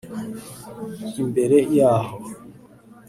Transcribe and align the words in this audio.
Imbere 1.21 1.57
yaho 1.77 2.15